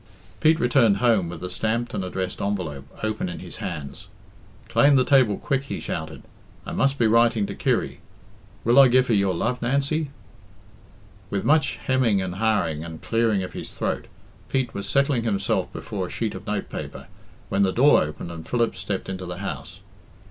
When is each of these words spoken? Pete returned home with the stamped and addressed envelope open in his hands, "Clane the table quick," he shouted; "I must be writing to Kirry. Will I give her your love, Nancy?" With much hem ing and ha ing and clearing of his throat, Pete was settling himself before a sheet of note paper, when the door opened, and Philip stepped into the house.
Pete 0.39 0.59
returned 0.59 0.97
home 0.97 1.29
with 1.29 1.41
the 1.41 1.49
stamped 1.51 1.93
and 1.93 2.03
addressed 2.03 2.41
envelope 2.41 2.87
open 3.03 3.29
in 3.29 3.37
his 3.37 3.57
hands, 3.57 4.07
"Clane 4.67 4.95
the 4.95 5.03
table 5.05 5.37
quick," 5.37 5.65
he 5.65 5.79
shouted; 5.79 6.23
"I 6.65 6.71
must 6.71 6.97
be 6.97 7.05
writing 7.05 7.45
to 7.45 7.53
Kirry. 7.53 7.99
Will 8.63 8.79
I 8.79 8.87
give 8.87 9.09
her 9.09 9.13
your 9.13 9.35
love, 9.35 9.61
Nancy?" 9.61 10.09
With 11.29 11.45
much 11.45 11.75
hem 11.77 12.03
ing 12.03 12.19
and 12.19 12.33
ha 12.37 12.65
ing 12.67 12.83
and 12.83 12.99
clearing 12.99 13.43
of 13.43 13.53
his 13.53 13.69
throat, 13.69 14.07
Pete 14.49 14.73
was 14.73 14.89
settling 14.89 15.21
himself 15.21 15.71
before 15.71 16.07
a 16.07 16.09
sheet 16.09 16.33
of 16.33 16.47
note 16.47 16.69
paper, 16.71 17.05
when 17.49 17.61
the 17.61 17.71
door 17.71 18.01
opened, 18.01 18.31
and 18.31 18.49
Philip 18.49 18.75
stepped 18.75 19.07
into 19.07 19.27
the 19.27 19.37
house. 19.37 19.81